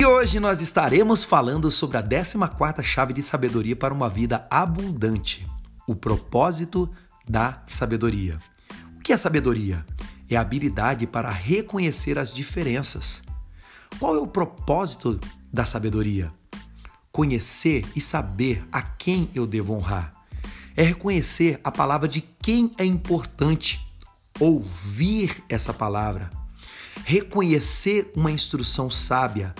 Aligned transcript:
E 0.00 0.06
hoje 0.06 0.40
nós 0.40 0.62
estaremos 0.62 1.22
falando 1.22 1.70
sobre 1.70 1.98
a 1.98 2.02
14 2.02 2.82
chave 2.82 3.12
de 3.12 3.22
sabedoria 3.22 3.76
para 3.76 3.92
uma 3.92 4.08
vida 4.08 4.46
abundante, 4.48 5.46
o 5.86 5.94
propósito 5.94 6.88
da 7.28 7.62
sabedoria. 7.68 8.38
O 8.96 9.00
que 9.00 9.12
é 9.12 9.18
sabedoria? 9.18 9.84
É 10.30 10.36
a 10.36 10.40
habilidade 10.40 11.06
para 11.06 11.28
reconhecer 11.28 12.18
as 12.18 12.32
diferenças. 12.32 13.22
Qual 13.98 14.16
é 14.16 14.18
o 14.18 14.26
propósito 14.26 15.20
da 15.52 15.66
sabedoria? 15.66 16.32
Conhecer 17.12 17.84
e 17.94 18.00
saber 18.00 18.66
a 18.72 18.80
quem 18.80 19.28
eu 19.34 19.46
devo 19.46 19.74
honrar. 19.74 20.14
É 20.74 20.82
reconhecer 20.82 21.60
a 21.62 21.70
palavra 21.70 22.08
de 22.08 22.22
quem 22.22 22.72
é 22.78 22.86
importante, 22.86 23.86
ouvir 24.40 25.44
essa 25.46 25.74
palavra, 25.74 26.30
reconhecer 27.04 28.10
uma 28.16 28.30
instrução 28.30 28.90
sábia, 28.90 29.54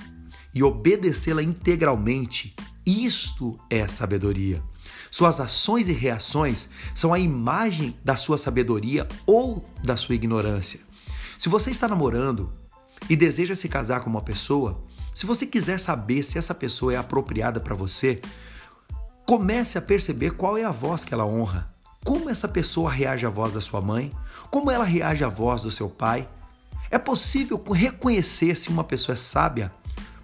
e 0.54 0.62
obedecê-la 0.62 1.42
integralmente. 1.42 2.54
Isto 2.84 3.58
é 3.68 3.86
sabedoria. 3.86 4.62
Suas 5.10 5.40
ações 5.40 5.88
e 5.88 5.92
reações 5.92 6.68
são 6.94 7.12
a 7.12 7.18
imagem 7.18 7.96
da 8.04 8.16
sua 8.16 8.38
sabedoria 8.38 9.06
ou 9.26 9.64
da 9.82 9.96
sua 9.96 10.14
ignorância. 10.14 10.80
Se 11.38 11.48
você 11.48 11.70
está 11.70 11.88
namorando 11.88 12.52
e 13.08 13.16
deseja 13.16 13.54
se 13.54 13.68
casar 13.68 14.00
com 14.00 14.10
uma 14.10 14.22
pessoa, 14.22 14.82
se 15.14 15.26
você 15.26 15.46
quiser 15.46 15.78
saber 15.78 16.22
se 16.22 16.38
essa 16.38 16.54
pessoa 16.54 16.94
é 16.94 16.96
apropriada 16.96 17.58
para 17.58 17.74
você, 17.74 18.20
comece 19.26 19.78
a 19.78 19.82
perceber 19.82 20.32
qual 20.32 20.56
é 20.56 20.64
a 20.64 20.70
voz 20.70 21.04
que 21.04 21.12
ela 21.12 21.26
honra. 21.26 21.74
Como 22.04 22.30
essa 22.30 22.48
pessoa 22.48 22.90
reage 22.90 23.26
à 23.26 23.28
voz 23.28 23.52
da 23.52 23.60
sua 23.60 23.80
mãe? 23.80 24.12
Como 24.50 24.70
ela 24.70 24.84
reage 24.84 25.22
à 25.22 25.28
voz 25.28 25.62
do 25.62 25.70
seu 25.70 25.90
pai? 25.90 26.26
É 26.90 26.98
possível 26.98 27.62
reconhecer 27.72 28.54
se 28.54 28.68
uma 28.68 28.82
pessoa 28.82 29.14
é 29.14 29.16
sábia 29.16 29.72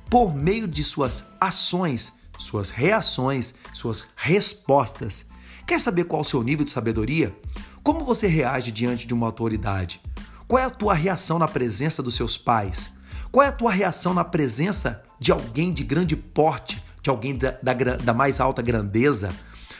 por 0.08 0.34
meio 0.34 0.68
de 0.68 0.82
suas 0.84 1.26
ações, 1.40 2.12
suas 2.38 2.70
reações, 2.70 3.54
suas 3.72 4.08
respostas. 4.14 5.26
Quer 5.66 5.80
saber 5.80 6.04
qual 6.04 6.22
o 6.22 6.24
seu 6.24 6.42
nível 6.42 6.64
de 6.64 6.70
sabedoria? 6.70 7.36
Como 7.82 8.04
você 8.04 8.26
reage 8.26 8.70
diante 8.70 9.06
de 9.06 9.14
uma 9.14 9.26
autoridade? 9.26 10.00
Qual 10.46 10.62
é 10.62 10.64
a 10.64 10.70
tua 10.70 10.94
reação 10.94 11.38
na 11.38 11.48
presença 11.48 12.02
dos 12.02 12.14
seus 12.14 12.38
pais? 12.38 12.90
Qual 13.32 13.44
é 13.44 13.48
a 13.48 13.52
tua 13.52 13.72
reação 13.72 14.14
na 14.14 14.24
presença 14.24 15.02
de 15.18 15.32
alguém 15.32 15.72
de 15.72 15.82
grande 15.82 16.14
porte, 16.16 16.82
de 17.02 17.10
alguém 17.10 17.36
da, 17.36 17.50
da, 17.62 17.72
da 17.72 18.14
mais 18.14 18.38
alta 18.38 18.62
grandeza? 18.62 19.30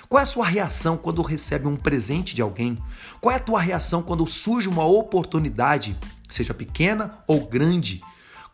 Qual 0.09 0.19
é 0.21 0.23
a 0.23 0.27
sua 0.27 0.47
reação 0.47 0.97
quando 0.97 1.23
recebe 1.23 1.67
um 1.67 1.77
presente 1.77 2.35
de 2.35 2.43
alguém? 2.43 2.77
Qual 3.21 3.33
é 3.33 3.37
a 3.37 3.41
tua 3.41 3.61
reação 3.61 4.03
quando 4.03 4.27
surge 4.27 4.69
uma 4.69 4.85
oportunidade, 4.85 5.97
seja 6.29 6.55
pequena 6.55 7.19
ou 7.27 7.47
grande? 7.47 8.01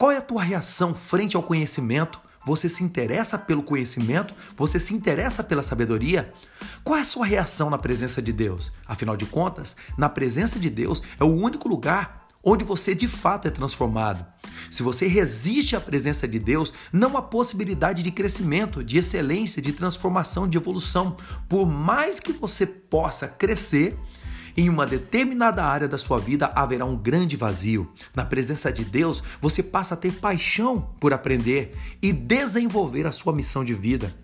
Qual 0.03 0.11
é 0.11 0.17
a 0.17 0.21
tua 0.21 0.43
reação 0.43 0.97
frente 0.97 1.37
ao 1.37 1.45
conhecimento? 1.45 2.19
Você 2.45 2.69
se 2.69 2.83
interessa 2.83 3.39
pelo 3.39 3.63
conhecimento? 3.63 4.35
Você 4.57 4.81
se 4.81 4.93
interessa 4.93 5.45
pela 5.45 5.63
sabedoria? 5.63 6.35
Qual 6.83 6.99
é 6.99 7.03
a 7.03 7.05
sua 7.05 7.25
reação 7.25 7.71
na 7.71 7.79
presença 7.79 8.21
de 8.21 8.33
Deus? 8.33 8.73
Afinal 8.85 9.17
de 9.17 9.27
contas, 9.27 9.77
na 9.97 10.09
presença 10.09 10.59
de 10.59 10.69
Deus 10.69 11.05
é 11.21 11.23
o 11.23 11.33
único 11.33 11.69
lugar 11.69 12.27
onde 12.43 12.65
você 12.65 12.97
de 12.97 13.07
fato 13.07 13.47
é 13.47 13.51
transformado. 13.53 14.27
Se 14.73 14.83
você 14.83 15.07
resiste 15.07 15.77
à 15.77 15.81
presença 15.81 16.27
de 16.27 16.41
Deus, 16.41 16.73
não 16.93 17.17
há 17.17 17.23
possibilidade 17.23 18.03
de 18.03 18.11
crescimento, 18.11 18.83
de 18.83 18.99
excelência, 18.99 19.63
de 19.63 19.73
transformação, 19.73 20.49
de 20.49 20.59
evolução. 20.59 21.17
Por 21.49 21.65
mais 21.65 22.19
que 22.19 22.33
você 22.33 22.67
possa 22.67 23.29
crescer, 23.29 23.97
em 24.57 24.69
uma 24.69 24.87
determinada 24.87 25.65
área 25.65 25.89
da 25.89 25.99
sua 25.99 26.19
vida 26.19 26.53
haverá 26.55 26.85
um 26.85 26.97
grande 26.97 27.37
vazio. 27.37 27.91
Na 28.15 28.25
presença 28.25 28.73
de 28.73 28.85
Deus, 28.85 29.23
você 29.41 29.63
passa 29.63 29.95
a 29.95 29.97
ter 29.97 30.13
paixão 30.13 30.95
por 31.01 31.13
aprender 31.13 31.77
e 32.03 32.13
desenvolver 32.13 33.07
a 33.07 33.13
sua 33.13 33.33
missão 33.33 33.65
de 33.65 33.75
vida. 33.75 34.15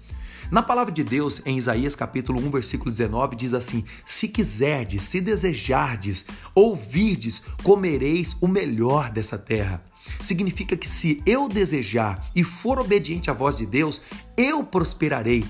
Na 0.50 0.62
palavra 0.62 0.93
de 0.93 1.05
Deus, 1.05 1.43
em 1.44 1.59
Isaías 1.59 1.94
capítulo 1.94 2.41
1, 2.41 2.50
versículo 2.50 2.91
19, 2.91 3.37
diz 3.37 3.53
assim: 3.53 3.84
Se 4.06 4.28
quiserdes, 4.28 5.03
se 5.03 5.21
desejardes, 5.21 6.25
ouvirdes, 6.55 7.43
comereis 7.62 8.34
o 8.41 8.49
melhor 8.49 9.10
dessa 9.10 9.37
terra. 9.37 9.84
Significa 10.22 10.75
que 10.75 10.89
se 10.89 11.22
eu 11.27 11.49
desejar 11.50 12.31
e 12.34 12.43
for 12.43 12.78
obediente 12.78 13.31
à 13.31 13.34
voz 13.34 13.56
de 13.56 13.66
Deus, 13.66 14.00
eu 14.39 14.65
prosperarei. 14.65 15.45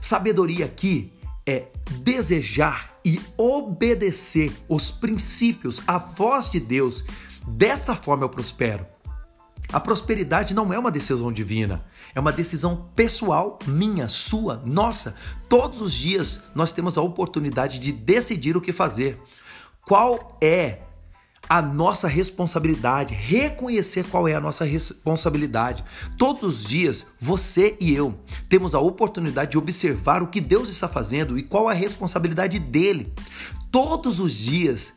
Sabedoria 0.00 0.64
aqui 0.64 1.11
é 1.46 1.66
desejar 2.00 2.98
e 3.04 3.20
obedecer 3.36 4.52
os 4.68 4.90
princípios, 4.90 5.80
a 5.86 5.98
voz 5.98 6.48
de 6.48 6.60
Deus. 6.60 7.04
Dessa 7.46 7.94
forma 7.94 8.24
eu 8.24 8.28
prospero. 8.28 8.86
A 9.72 9.80
prosperidade 9.80 10.54
não 10.54 10.72
é 10.72 10.78
uma 10.78 10.90
decisão 10.90 11.32
divina, 11.32 11.82
é 12.14 12.20
uma 12.20 12.32
decisão 12.32 12.90
pessoal, 12.94 13.58
minha, 13.66 14.06
sua, 14.06 14.62
nossa. 14.66 15.16
Todos 15.48 15.80
os 15.80 15.94
dias 15.94 16.42
nós 16.54 16.72
temos 16.72 16.98
a 16.98 17.02
oportunidade 17.02 17.78
de 17.78 17.90
decidir 17.90 18.56
o 18.56 18.60
que 18.60 18.72
fazer. 18.72 19.18
Qual 19.80 20.36
é 20.42 20.80
a 21.52 21.60
nossa 21.60 22.08
responsabilidade, 22.08 23.12
reconhecer 23.12 24.04
qual 24.04 24.26
é 24.26 24.34
a 24.34 24.40
nossa 24.40 24.64
responsabilidade. 24.64 25.84
Todos 26.16 26.42
os 26.42 26.64
dias, 26.64 27.04
você 27.20 27.76
e 27.78 27.94
eu 27.94 28.14
temos 28.48 28.74
a 28.74 28.80
oportunidade 28.80 29.50
de 29.50 29.58
observar 29.58 30.22
o 30.22 30.28
que 30.28 30.40
Deus 30.40 30.70
está 30.70 30.88
fazendo 30.88 31.36
e 31.36 31.42
qual 31.42 31.68
a 31.68 31.74
responsabilidade 31.74 32.58
dele. 32.58 33.12
Todos 33.70 34.18
os 34.18 34.32
dias, 34.32 34.94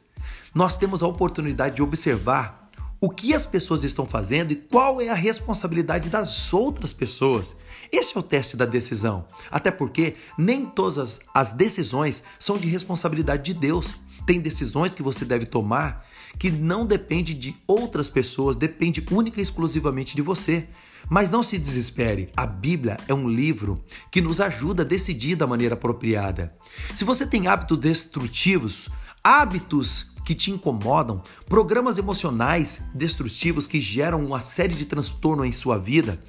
nós 0.54 0.78
temos 0.78 1.04
a 1.04 1.08
oportunidade 1.08 1.76
de 1.76 1.82
observar 1.82 2.70
o 3.02 3.10
que 3.10 3.34
as 3.34 3.46
pessoas 3.46 3.84
estão 3.84 4.06
fazendo 4.06 4.54
e 4.54 4.56
qual 4.56 5.02
é 5.02 5.10
a 5.10 5.14
responsabilidade 5.14 6.10
das 6.10 6.54
outras 6.54 6.94
pessoas. 6.94 7.54
Esse 7.92 8.16
é 8.16 8.20
o 8.20 8.24
teste 8.24 8.56
da 8.56 8.66
decisão. 8.66 9.26
Até 9.52 9.72
porque 9.72 10.16
nem 10.38 10.66
todas 10.66 11.20
as 11.34 11.52
decisões 11.52 12.24
são 12.40 12.58
de 12.58 12.68
responsabilidade 12.68 13.44
de 13.44 13.60
Deus. 13.60 14.05
Tem 14.26 14.40
decisões 14.40 14.96
que 14.96 15.04
você 15.04 15.24
deve 15.24 15.46
tomar 15.46 16.06
que 16.38 16.52
não 16.52 16.86
depende 16.86 17.34
de 17.34 17.56
outras 17.68 18.10
pessoas, 18.10 18.58
depende 18.58 19.06
única 19.12 19.40
e 19.40 19.44
exclusivamente 19.44 20.16
de 20.16 20.22
você. 20.22 20.68
Mas 21.10 21.30
não 21.30 21.44
se 21.44 21.58
desespere, 21.58 22.30
a 22.36 22.48
Bíblia 22.48 22.98
é 23.08 23.14
um 23.14 23.30
livro 23.30 23.84
que 24.12 24.22
nos 24.22 24.42
ajuda 24.42 24.82
a 24.82 24.86
decidir 24.86 25.36
da 25.36 25.46
maneira 25.46 25.76
apropriada. 25.76 26.56
Se 26.96 27.04
você 27.04 27.28
tem 27.28 27.48
hábitos 27.48 27.78
destrutivos, 27.78 28.90
hábitos 29.24 30.08
que 30.26 30.34
te 30.34 30.50
incomodam, 30.50 31.22
programas 31.48 32.00
emocionais 32.00 32.82
destrutivos 32.94 33.68
que 33.68 33.80
geram 33.80 34.26
uma 34.26 34.42
série 34.42 34.74
de 34.74 34.86
transtornos 34.86 35.46
em 35.46 35.52
sua 35.52 35.78
vida, 35.78 36.20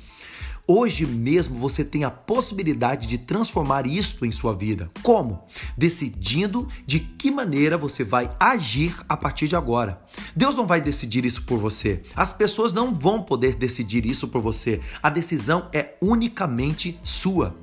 Hoje 0.69 1.07
mesmo 1.07 1.61
você 1.61 1.85
tem 1.85 2.03
a 2.03 2.11
possibilidade 2.11 3.07
de 3.07 3.19
transformar 3.19 3.87
isto 3.87 4.27
em 4.27 4.33
sua 4.33 4.53
vida. 4.53 4.91
Como? 5.01 5.45
Decidindo 5.79 6.69
de 6.85 6.99
que 6.99 7.31
maneira 7.31 7.79
você 7.79 8.03
vai 8.03 8.35
agir 8.41 8.97
a 9.09 9.17
partir 9.17 9.47
de 9.47 9.55
agora. 9.55 10.03
Deus 10.35 10.57
não 10.57 10.67
vai 10.67 10.81
decidir 10.81 11.25
isso 11.25 11.45
por 11.45 11.61
você. 11.61 12.03
As 12.17 12.33
pessoas 12.33 12.73
não 12.73 12.93
vão 12.93 13.23
poder 13.23 13.55
decidir 13.55 14.05
isso 14.05 14.27
por 14.27 14.43
você. 14.43 14.81
A 15.01 15.09
decisão 15.09 15.69
é 15.73 15.95
unicamente 16.03 16.99
sua. 17.05 17.55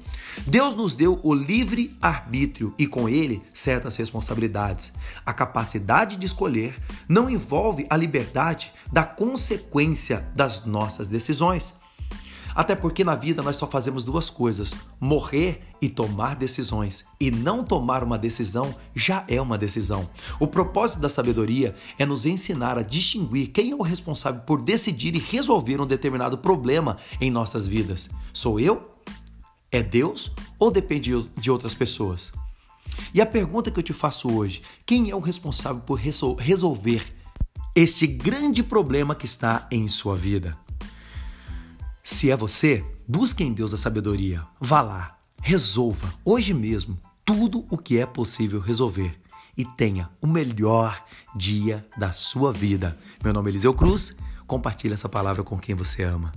Deus 0.47 0.74
nos 0.74 0.96
deu 0.96 1.20
o 1.24 1.34
livre 1.34 1.97
arbítrio 2.02 2.74
e 2.80 2.88
com 2.88 3.09
ele 3.09 3.41
certas 3.53 3.97
responsabilidades. 3.97 4.94
A 5.25 5.34
capacidade 5.34 6.16
de 6.16 6.25
escolher 6.25 6.80
não 7.09 7.30
envolve 7.30 7.85
a 7.90 7.97
liberdade 7.97 8.72
da 8.94 9.03
consequência 9.03 10.25
das 10.34 10.66
nossas 10.66 11.09
decisões. 11.09 11.74
Até 12.56 12.75
porque 12.75 13.03
na 13.03 13.16
vida 13.16 13.41
nós 13.41 13.58
só 13.58 13.68
fazemos 13.68 14.03
duas 14.03 14.30
coisas: 14.30 14.74
morrer 15.00 15.62
e 15.81 15.90
tomar 15.90 16.36
decisões. 16.36 17.06
E 17.19 17.31
não 17.31 17.64
tomar 17.64 18.03
uma 18.03 18.18
decisão 18.18 18.74
já 18.96 19.24
é 19.28 19.41
uma 19.41 19.58
decisão. 19.58 20.08
O 20.40 20.47
propósito 20.47 21.00
da 21.00 21.09
sabedoria 21.09 21.75
é 21.97 22.06
nos 22.06 22.26
ensinar 22.26 22.78
a 22.78 22.84
distinguir 22.84 23.47
quem 23.47 23.72
é 23.72 23.76
o 23.76 23.82
responsável 23.82 24.41
por 24.41 24.61
decidir 24.61 25.16
e 25.16 25.20
resolver 25.20 25.82
um 25.82 25.88
determinado 25.88 26.38
problema 26.38 26.97
em 27.20 27.32
nossas 27.32 27.66
vidas. 27.67 28.09
Sou 28.32 28.59
eu? 28.59 28.91
É 29.72 29.82
Deus? 29.82 30.32
Ou 30.59 30.70
depende 30.70 31.29
de 31.35 31.52
outras 31.52 31.73
pessoas? 31.73 32.32
E 33.14 33.22
a 33.22 33.26
pergunta 33.26 33.72
que 33.72 33.79
eu 33.79 33.84
te 33.84 33.94
faço 33.94 34.32
hoje: 34.32 34.61
quem 34.85 35.09
é 35.09 35.16
o 35.16 35.20
responsável 35.20 35.82
por 35.82 35.96
resolver 35.96 37.03
este 37.76 38.06
grande 38.06 38.61
problema 38.61 39.16
que 39.16 39.26
está 39.26 39.67
em 39.72 39.88
sua 39.88 40.16
vida? 40.16 40.58
Se 42.05 42.29
é 42.29 42.35
você, 42.35 42.84
busque 43.08 43.46
em 43.46 43.53
Deus 43.53 43.73
a 43.73 43.78
sabedoria. 43.78 44.46
Vá 44.59 44.82
lá, 44.82 45.17
resolva 45.41 46.14
hoje 46.26 46.53
mesmo 46.53 47.00
tudo 47.23 47.66
o 47.70 47.78
que 47.78 47.97
é 47.97 48.05
possível 48.05 48.59
resolver 48.59 49.17
e 49.58 49.64
tenha 49.64 50.09
o 50.22 50.28
melhor 50.28 51.02
dia 51.34 51.88
da 51.97 52.11
sua 52.11 52.52
vida. 52.52 53.00
Meu 53.23 53.32
nome 53.32 53.50
é 53.50 53.52
Eliseu 53.52 53.73
Cruz. 53.73 54.14
Compartilhe 54.46 54.94
essa 54.94 55.08
palavra 55.08 55.46
com 55.46 55.58
quem 55.58 55.76
você 55.76 56.03
ama. 56.03 56.34